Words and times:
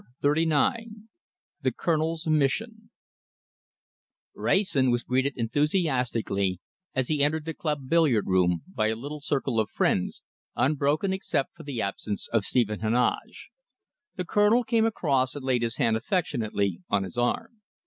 CHAPTER 0.23 0.33
XXXIX 0.45 0.85
THE 1.61 1.71
COLONEL'S 1.71 2.25
MISSION 2.25 2.89
Wrayson 4.33 4.89
was 4.89 5.03
greeted 5.03 5.33
enthusiastically, 5.37 6.59
as 6.95 7.07
he 7.09 7.23
entered 7.23 7.45
the 7.45 7.53
club 7.53 7.87
billiard 7.87 8.25
room, 8.25 8.63
by 8.73 8.87
a 8.87 8.95
little 8.95 9.21
circle 9.21 9.59
of 9.59 9.69
friends, 9.69 10.23
unbroken 10.55 11.13
except 11.13 11.53
for 11.55 11.61
the 11.61 11.83
absence 11.83 12.27
of 12.29 12.45
Stephen 12.45 12.79
Heneage. 12.79 13.51
The 14.15 14.25
Colonel 14.25 14.63
came 14.63 14.87
across 14.87 15.35
and 15.35 15.45
laid 15.45 15.61
his 15.61 15.75
hand 15.75 15.95
affectionately 15.95 16.81
on 16.89 17.03
his 17.03 17.15
arm. 17.15 17.61